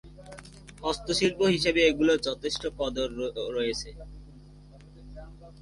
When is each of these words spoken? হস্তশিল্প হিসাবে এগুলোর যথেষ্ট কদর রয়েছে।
হস্তশিল্প 0.83 1.39
হিসাবে 1.55 1.81
এগুলোর 1.89 2.19
যথেষ্ট 2.27 2.63
কদর 2.79 3.09
রয়েছে। 3.55 3.89